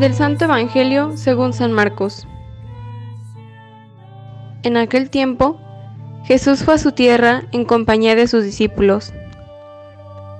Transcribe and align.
Del 0.00 0.14
Santo 0.14 0.46
Evangelio 0.46 1.18
según 1.18 1.52
San 1.52 1.72
Marcos. 1.72 2.26
En 4.62 4.78
aquel 4.78 5.10
tiempo, 5.10 5.60
Jesús 6.24 6.64
fue 6.64 6.72
a 6.72 6.78
su 6.78 6.92
tierra 6.92 7.42
en 7.52 7.66
compañía 7.66 8.14
de 8.14 8.26
sus 8.26 8.42
discípulos. 8.42 9.12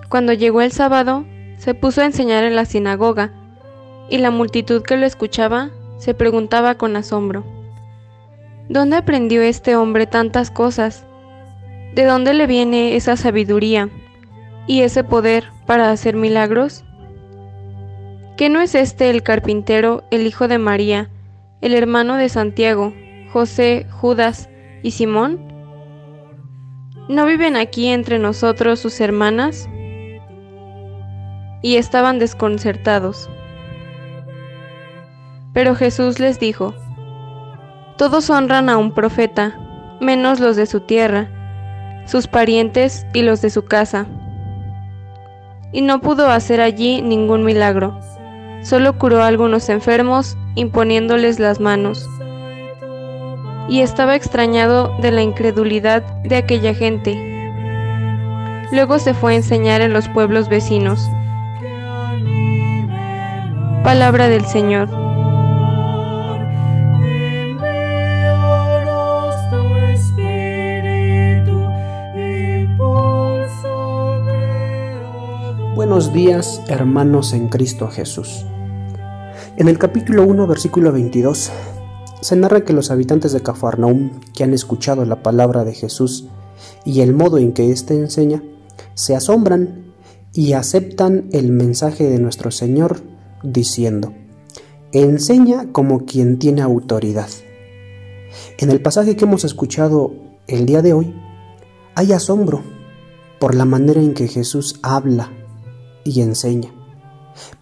Cuando 0.08 0.32
llegó 0.32 0.62
el 0.62 0.72
sábado, 0.72 1.26
se 1.58 1.74
puso 1.74 2.00
a 2.00 2.06
enseñar 2.06 2.44
en 2.44 2.56
la 2.56 2.64
sinagoga, 2.64 3.32
y 4.08 4.16
la 4.16 4.30
multitud 4.30 4.80
que 4.80 4.96
lo 4.96 5.04
escuchaba 5.04 5.68
se 5.98 6.14
preguntaba 6.14 6.76
con 6.76 6.96
asombro, 6.96 7.44
¿dónde 8.70 8.96
aprendió 8.96 9.42
este 9.42 9.76
hombre 9.76 10.06
tantas 10.06 10.50
cosas? 10.50 11.04
¿De 11.94 12.04
dónde 12.04 12.32
le 12.32 12.46
viene 12.46 12.96
esa 12.96 13.18
sabiduría 13.18 13.90
y 14.66 14.80
ese 14.80 15.04
poder 15.04 15.44
para 15.66 15.90
hacer 15.90 16.16
milagros? 16.16 16.82
¿Qué 18.40 18.48
no 18.48 18.62
es 18.62 18.74
este 18.74 19.10
el 19.10 19.22
carpintero, 19.22 20.02
el 20.10 20.26
hijo 20.26 20.48
de 20.48 20.56
María, 20.56 21.10
el 21.60 21.74
hermano 21.74 22.16
de 22.16 22.30
Santiago, 22.30 22.94
José, 23.30 23.86
Judas 23.90 24.48
y 24.82 24.92
Simón? 24.92 25.38
¿No 27.10 27.26
viven 27.26 27.54
aquí 27.54 27.88
entre 27.88 28.18
nosotros 28.18 28.80
sus 28.80 28.98
hermanas? 29.02 29.68
Y 31.60 31.76
estaban 31.76 32.18
desconcertados. 32.18 33.28
Pero 35.52 35.74
Jesús 35.74 36.18
les 36.18 36.40
dijo, 36.40 36.74
Todos 37.98 38.30
honran 38.30 38.70
a 38.70 38.78
un 38.78 38.94
profeta, 38.94 39.98
menos 40.00 40.40
los 40.40 40.56
de 40.56 40.64
su 40.64 40.80
tierra, 40.80 41.28
sus 42.06 42.26
parientes 42.26 43.06
y 43.12 43.20
los 43.20 43.42
de 43.42 43.50
su 43.50 43.66
casa. 43.66 44.06
Y 45.74 45.82
no 45.82 46.00
pudo 46.00 46.30
hacer 46.30 46.62
allí 46.62 47.02
ningún 47.02 47.44
milagro 47.44 48.00
Solo 48.62 48.98
curó 48.98 49.22
a 49.22 49.26
algunos 49.26 49.68
enfermos 49.68 50.36
imponiéndoles 50.54 51.38
las 51.38 51.60
manos. 51.60 52.08
Y 53.68 53.80
estaba 53.80 54.16
extrañado 54.16 54.94
de 55.00 55.12
la 55.12 55.22
incredulidad 55.22 56.02
de 56.22 56.36
aquella 56.36 56.74
gente. 56.74 57.16
Luego 58.72 58.98
se 58.98 59.14
fue 59.14 59.32
a 59.32 59.36
enseñar 59.36 59.80
en 59.80 59.92
los 59.92 60.08
pueblos 60.08 60.48
vecinos. 60.48 61.08
Palabra 63.82 64.28
del 64.28 64.44
Señor. 64.44 64.88
Buenos 75.74 76.12
días, 76.12 76.62
hermanos 76.68 77.32
en 77.32 77.48
Cristo 77.48 77.88
Jesús. 77.88 78.44
En 79.56 79.68
el 79.68 79.78
capítulo 79.78 80.24
1, 80.24 80.46
versículo 80.46 80.92
22, 80.92 81.50
se 82.20 82.36
narra 82.36 82.64
que 82.64 82.72
los 82.72 82.90
habitantes 82.90 83.32
de 83.32 83.42
Cafarnaum, 83.42 84.20
que 84.34 84.44
han 84.44 84.54
escuchado 84.54 85.04
la 85.04 85.22
palabra 85.22 85.64
de 85.64 85.74
Jesús 85.74 86.28
y 86.84 87.00
el 87.00 87.12
modo 87.14 87.38
en 87.38 87.52
que 87.52 87.70
éste 87.70 87.94
enseña, 87.94 88.42
se 88.94 89.16
asombran 89.16 89.92
y 90.32 90.52
aceptan 90.52 91.28
el 91.32 91.50
mensaje 91.50 92.08
de 92.08 92.20
nuestro 92.20 92.50
Señor 92.50 93.02
diciendo, 93.42 94.14
enseña 94.92 95.72
como 95.72 96.06
quien 96.06 96.38
tiene 96.38 96.62
autoridad. 96.62 97.28
En 98.58 98.70
el 98.70 98.80
pasaje 98.80 99.16
que 99.16 99.24
hemos 99.24 99.44
escuchado 99.44 100.14
el 100.46 100.64
día 100.64 100.80
de 100.80 100.92
hoy, 100.92 101.14
hay 101.96 102.12
asombro 102.12 102.62
por 103.40 103.54
la 103.54 103.64
manera 103.64 104.00
en 104.00 104.14
que 104.14 104.28
Jesús 104.28 104.78
habla 104.82 105.32
y 106.04 106.20
enseña. 106.20 106.79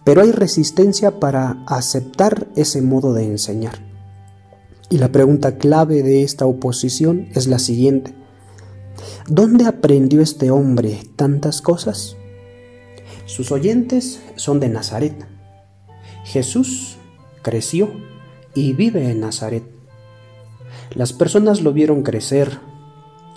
Pero 0.03 0.21
hay 0.21 0.31
resistencia 0.31 1.19
para 1.19 1.63
aceptar 1.67 2.47
ese 2.55 2.81
modo 2.81 3.13
de 3.13 3.25
enseñar. 3.25 3.79
Y 4.89 4.97
la 4.97 5.11
pregunta 5.11 5.57
clave 5.57 6.01
de 6.01 6.23
esta 6.23 6.45
oposición 6.45 7.27
es 7.35 7.47
la 7.47 7.59
siguiente. 7.59 8.15
¿Dónde 9.27 9.65
aprendió 9.65 10.21
este 10.21 10.49
hombre 10.51 10.99
tantas 11.15 11.61
cosas? 11.61 12.15
Sus 13.25 13.51
oyentes 13.51 14.21
son 14.35 14.59
de 14.59 14.69
Nazaret. 14.69 15.27
Jesús 16.25 16.97
creció 17.43 17.91
y 18.55 18.73
vive 18.73 19.11
en 19.11 19.19
Nazaret. 19.19 19.63
Las 20.95 21.13
personas 21.13 21.61
lo 21.61 21.71
vieron 21.71 22.01
crecer. 22.01 22.59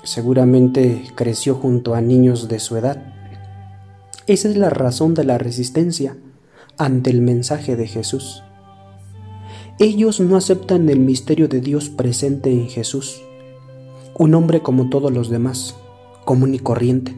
Seguramente 0.04 1.04
creció 1.14 1.54
junto 1.54 1.94
a 1.94 2.00
niños 2.00 2.48
de 2.48 2.58
su 2.58 2.76
edad. 2.76 3.12
Esa 4.28 4.48
es 4.48 4.56
la 4.56 4.70
razón 4.70 5.14
de 5.14 5.24
la 5.24 5.36
resistencia 5.36 6.16
ante 6.78 7.10
el 7.10 7.22
mensaje 7.22 7.74
de 7.74 7.88
Jesús. 7.88 8.44
Ellos 9.80 10.20
no 10.20 10.36
aceptan 10.36 10.88
el 10.88 11.00
misterio 11.00 11.48
de 11.48 11.60
Dios 11.60 11.90
presente 11.90 12.52
en 12.52 12.68
Jesús, 12.68 13.20
un 14.16 14.34
hombre 14.34 14.60
como 14.60 14.90
todos 14.90 15.10
los 15.12 15.28
demás, 15.28 15.74
común 16.24 16.54
y 16.54 16.60
corriente, 16.60 17.16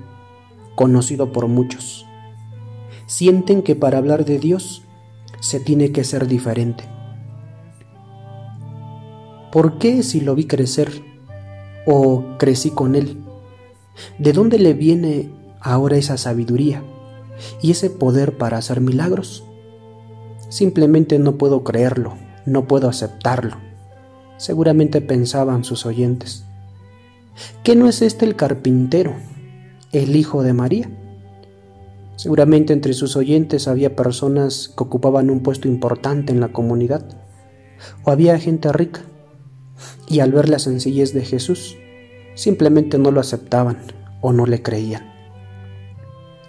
conocido 0.76 1.30
por 1.30 1.46
muchos. 1.46 2.06
Sienten 3.06 3.62
que 3.62 3.76
para 3.76 3.98
hablar 3.98 4.24
de 4.24 4.38
Dios 4.38 4.82
se 5.40 5.60
tiene 5.60 5.92
que 5.92 6.04
ser 6.04 6.26
diferente. 6.26 6.84
¿Por 9.52 9.76
qué 9.76 10.02
si 10.02 10.22
lo 10.22 10.34
vi 10.34 10.46
crecer 10.46 11.02
o 11.86 12.24
crecí 12.38 12.70
con 12.70 12.94
él? 12.94 13.22
¿De 14.18 14.32
dónde 14.32 14.58
le 14.58 14.72
viene 14.72 15.28
ahora 15.60 15.98
esa 15.98 16.16
sabiduría? 16.16 16.82
Y 17.60 17.70
ese 17.70 17.90
poder 17.90 18.36
para 18.36 18.58
hacer 18.58 18.80
milagros. 18.80 19.44
Simplemente 20.48 21.18
no 21.18 21.36
puedo 21.36 21.64
creerlo, 21.64 22.14
no 22.46 22.66
puedo 22.66 22.88
aceptarlo. 22.88 23.56
Seguramente 24.36 25.00
pensaban 25.00 25.64
sus 25.64 25.86
oyentes. 25.86 26.44
¿Qué 27.62 27.74
no 27.74 27.88
es 27.88 28.02
este 28.02 28.24
el 28.24 28.36
carpintero, 28.36 29.14
el 29.92 30.16
hijo 30.16 30.42
de 30.42 30.52
María? 30.52 30.90
Seguramente 32.16 32.72
entre 32.72 32.92
sus 32.92 33.16
oyentes 33.16 33.66
había 33.66 33.96
personas 33.96 34.72
que 34.76 34.84
ocupaban 34.84 35.30
un 35.30 35.40
puesto 35.40 35.66
importante 35.66 36.32
en 36.32 36.40
la 36.40 36.52
comunidad, 36.52 37.04
o 38.04 38.10
había 38.10 38.38
gente 38.38 38.72
rica, 38.72 39.00
y 40.08 40.20
al 40.20 40.32
ver 40.32 40.48
la 40.48 40.58
sencillez 40.58 41.12
de 41.12 41.24
Jesús, 41.24 41.76
simplemente 42.34 42.98
no 42.98 43.10
lo 43.10 43.20
aceptaban 43.20 43.78
o 44.20 44.32
no 44.32 44.46
le 44.46 44.62
creían. 44.62 45.13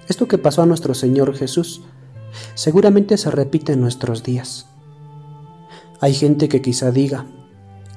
Esto 0.08 0.28
que 0.28 0.38
pasó 0.38 0.62
a 0.62 0.66
nuestro 0.66 0.94
Señor 0.94 1.36
Jesús 1.36 1.82
seguramente 2.54 3.18
se 3.18 3.32
repite 3.32 3.74
en 3.74 3.82
nuestros 3.82 4.24
días. 4.24 4.68
Hay 6.00 6.14
gente 6.14 6.50
que 6.50 6.62
quizá 6.62 6.92
diga, 6.92 7.26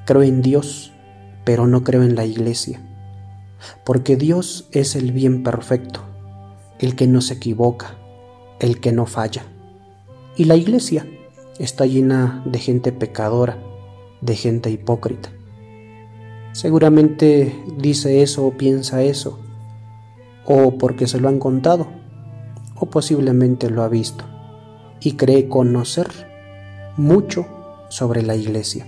creo 0.07 0.23
en 0.23 0.41
Dios, 0.41 0.93
pero 1.45 1.67
no 1.67 1.85
creo 1.85 2.03
en 2.03 2.15
la 2.15 2.25
iglesia, 2.25 2.81
porque 3.85 4.17
Dios 4.17 4.69
es 4.73 4.97
el 4.97 5.13
bien 5.13 5.43
perfecto, 5.43 6.01
el 6.79 6.95
que 6.95 7.07
no 7.07 7.21
se 7.21 7.35
equivoca, 7.35 7.99
el 8.61 8.81
que 8.81 8.93
no 8.93 9.07
falla. 9.07 9.45
Y 10.37 10.45
la 10.45 10.57
iglesia 10.57 11.07
está 11.59 11.85
llena 11.87 12.43
de 12.47 12.59
gente 12.59 12.93
pecadora, 12.93 13.59
de 14.21 14.37
gente 14.37 14.71
hipócrita. 14.71 15.31
Seguramente 16.53 17.55
dice 17.77 18.23
eso 18.23 18.47
o 18.47 18.57
piensa 18.57 19.03
eso, 19.03 19.41
o 20.45 20.79
porque 20.79 21.07
se 21.07 21.21
lo 21.21 21.29
han 21.29 21.39
contado, 21.39 21.98
o 22.81 22.87
posiblemente 22.87 23.71
lo 23.71 23.83
ha 23.83 23.89
visto 23.89 24.25
y 25.01 25.13
cree 25.13 25.49
conocer 25.49 26.09
mucho 26.97 27.47
sobre 27.89 28.23
la 28.23 28.37
iglesia. 28.37 28.87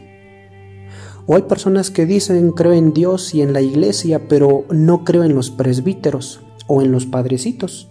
O 1.27 1.37
hay 1.37 1.43
personas 1.43 1.91
que 1.91 2.07
dicen 2.07 2.51
creo 2.51 2.73
en 2.73 2.93
Dios 2.93 3.35
y 3.35 3.43
en 3.43 3.53
la 3.53 3.61
iglesia, 3.61 4.29
pero 4.29 4.65
no 4.71 5.05
creo 5.05 5.25
en 5.25 5.35
los 5.35 5.51
presbíteros 5.51 6.41
o 6.67 6.83
en 6.83 6.93
los 6.93 7.07
padrecitos, 7.07 7.89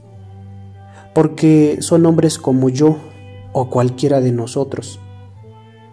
porque 1.13 1.77
son 1.81 2.05
hombres 2.05 2.37
como 2.37 2.69
yo 2.69 2.97
o 3.53 3.69
cualquiera 3.69 4.19
de 4.21 4.31
nosotros. 4.31 4.99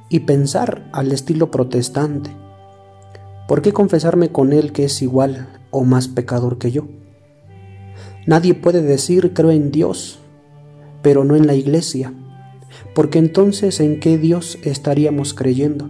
Y 0.09 0.21
pensar 0.21 0.89
al 0.93 1.13
estilo 1.13 1.51
protestante, 1.51 2.31
¿por 3.49 3.63
qué 3.63 3.73
confesarme 3.73 4.31
con 4.31 4.53
él 4.53 4.73
que 4.73 4.85
es 4.85 5.03
igual 5.03 5.49
o 5.71 5.85
más 5.85 6.09
pecador 6.09 6.59
que 6.59 6.71
yo? 6.71 6.87
Nadie 8.27 8.55
puede 8.55 8.83
decir 8.83 9.33
creo 9.35 9.53
en 9.53 9.71
Dios, 9.71 10.19
pero 11.01 11.23
no 11.23 11.37
en 11.37 11.47
la 11.47 11.55
iglesia, 11.55 12.13
porque 12.93 13.21
entonces 13.21 13.79
¿en 13.79 14.01
qué 14.01 14.19
Dios 14.19 14.59
estaríamos 14.65 15.33
creyendo? 15.33 15.89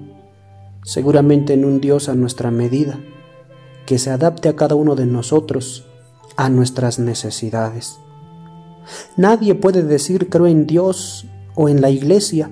Seguramente 0.84 1.54
en 1.54 1.64
un 1.64 1.80
Dios 1.80 2.10
a 2.10 2.14
nuestra 2.14 2.50
medida, 2.50 3.00
que 3.86 3.98
se 3.98 4.10
adapte 4.10 4.50
a 4.50 4.56
cada 4.56 4.74
uno 4.74 4.96
de 4.96 5.06
nosotros, 5.06 5.86
a 6.36 6.50
nuestras 6.50 6.98
necesidades. 6.98 7.98
Nadie 9.16 9.54
puede 9.54 9.82
decir 9.82 10.28
creo 10.28 10.46
en 10.46 10.66
Dios 10.66 11.26
o 11.54 11.70
en 11.70 11.80
la 11.80 11.88
iglesia, 11.88 12.50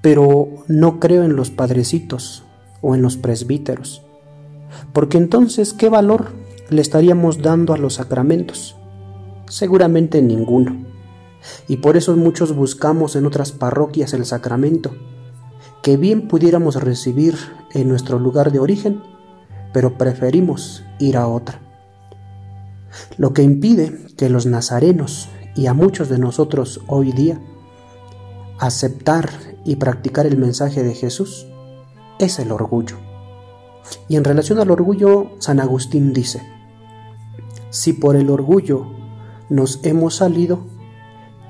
pero 0.00 0.48
no 0.68 1.00
creo 1.00 1.22
en 1.22 1.36
los 1.36 1.50
padrecitos 1.50 2.44
o 2.80 2.94
en 2.94 3.02
los 3.02 3.18
presbíteros, 3.18 4.00
porque 4.94 5.18
entonces 5.18 5.74
¿qué 5.74 5.90
valor 5.90 6.32
le 6.70 6.80
estaríamos 6.80 7.42
dando 7.42 7.74
a 7.74 7.76
los 7.76 7.94
sacramentos? 7.94 8.76
Seguramente 9.48 10.22
ninguno. 10.22 10.84
Y 11.68 11.78
por 11.78 11.96
eso 11.96 12.16
muchos 12.16 12.54
buscamos 12.54 13.16
en 13.16 13.26
otras 13.26 13.52
parroquias 13.52 14.12
el 14.14 14.24
sacramento, 14.24 14.94
que 15.82 15.96
bien 15.96 16.28
pudiéramos 16.28 16.76
recibir 16.76 17.36
en 17.72 17.88
nuestro 17.88 18.18
lugar 18.18 18.52
de 18.52 18.60
origen, 18.60 19.02
pero 19.72 19.98
preferimos 19.98 20.84
ir 20.98 21.16
a 21.16 21.26
otra. 21.26 21.60
Lo 23.16 23.32
que 23.32 23.42
impide 23.42 24.06
que 24.16 24.28
los 24.28 24.46
nazarenos 24.46 25.28
y 25.54 25.66
a 25.66 25.74
muchos 25.74 26.08
de 26.08 26.18
nosotros 26.18 26.80
hoy 26.86 27.12
día 27.12 27.40
aceptar 28.58 29.30
y 29.64 29.76
practicar 29.76 30.26
el 30.26 30.36
mensaje 30.36 30.82
de 30.82 30.94
Jesús 30.94 31.46
es 32.18 32.38
el 32.38 32.52
orgullo. 32.52 32.96
Y 34.08 34.16
en 34.16 34.24
relación 34.24 34.60
al 34.60 34.70
orgullo, 34.70 35.32
San 35.38 35.58
Agustín 35.58 36.12
dice, 36.12 36.42
si 37.70 37.92
por 37.92 38.16
el 38.16 38.30
orgullo 38.30 39.01
nos 39.52 39.80
hemos 39.82 40.16
salido, 40.16 40.64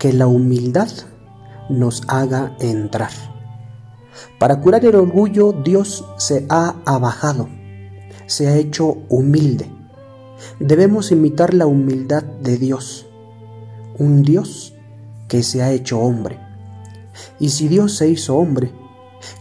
que 0.00 0.12
la 0.12 0.26
humildad 0.26 0.88
nos 1.68 2.02
haga 2.08 2.56
entrar. 2.58 3.12
Para 4.40 4.60
curar 4.60 4.84
el 4.84 4.96
orgullo, 4.96 5.52
Dios 5.52 6.04
se 6.18 6.44
ha 6.48 6.74
abajado, 6.84 7.48
se 8.26 8.48
ha 8.48 8.56
hecho 8.56 8.96
humilde. 9.08 9.70
Debemos 10.58 11.12
imitar 11.12 11.54
la 11.54 11.66
humildad 11.66 12.24
de 12.24 12.58
Dios, 12.58 13.06
un 13.96 14.22
Dios 14.22 14.74
que 15.28 15.44
se 15.44 15.62
ha 15.62 15.70
hecho 15.70 16.00
hombre. 16.00 16.40
Y 17.38 17.50
si 17.50 17.68
Dios 17.68 17.94
se 17.94 18.08
hizo 18.08 18.36
hombre, 18.36 18.72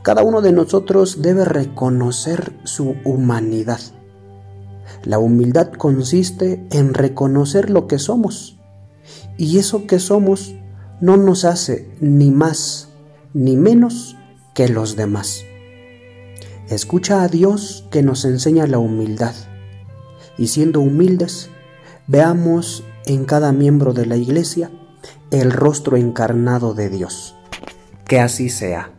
cada 0.04 0.22
uno 0.22 0.40
de 0.42 0.52
nosotros 0.52 1.24
debe 1.24 1.46
reconocer 1.46 2.54
su 2.64 2.94
humanidad. 3.06 3.80
La 5.04 5.20
humildad 5.20 5.72
consiste 5.72 6.66
en 6.72 6.94
reconocer 6.94 7.70
lo 7.70 7.88
que 7.88 8.00
somos. 8.00 8.58
Y 9.38 9.58
eso 9.58 9.88
que 9.88 10.00
somos 10.00 10.56
no 11.00 11.18
nos 11.18 11.46
hace 11.46 11.90
ni 12.00 12.32
más 12.32 12.90
ni 13.34 13.56
menos 13.58 14.16
que 14.54 14.68
los 14.68 14.96
demás. 14.96 15.44
Escucha 16.70 17.24
a 17.24 17.28
Dios 17.28 17.86
que 17.92 18.04
nos 18.04 18.26
enseña 18.26 18.68
la 18.68 18.78
humildad. 18.78 19.34
Y 20.38 20.48
siendo 20.48 20.80
humildes, 20.80 21.50
veamos 22.08 22.84
en 23.06 23.26
cada 23.26 23.52
miembro 23.52 23.94
de 23.94 24.06
la 24.06 24.16
iglesia 24.16 24.72
el 25.32 25.52
rostro 25.52 25.98
encarnado 25.98 26.74
de 26.74 26.90
Dios. 26.90 27.36
Que 28.06 28.20
así 28.20 28.50
sea. 28.50 28.92